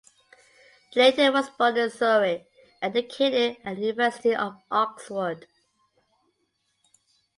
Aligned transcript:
Layton 0.95 1.31
was 1.31 1.51
born 1.51 1.77
in 1.77 1.91
Surrey 1.91 2.47
and 2.81 2.97
educated 2.97 3.57
at 3.63 3.75
the 3.75 3.81
University 3.83 4.33
of 4.35 4.59
Oxford. 4.71 5.45